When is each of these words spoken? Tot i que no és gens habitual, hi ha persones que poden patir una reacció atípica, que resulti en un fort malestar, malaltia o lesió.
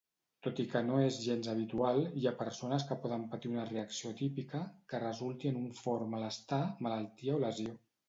Tot 0.45 0.59
i 0.61 0.63
que 0.69 0.79
no 0.85 0.95
és 1.07 1.19
gens 1.25 1.49
habitual, 1.53 1.99
hi 2.21 2.25
ha 2.25 2.33
persones 2.41 2.87
que 2.93 2.99
poden 3.05 3.27
patir 3.35 3.53
una 3.53 3.67
reacció 3.75 4.17
atípica, 4.17 4.65
que 4.91 5.05
resulti 5.07 5.55
en 5.55 5.63
un 5.65 5.73
fort 5.85 6.13
malestar, 6.19 6.65
malaltia 6.89 7.41
o 7.41 7.43
lesió. 7.49 7.83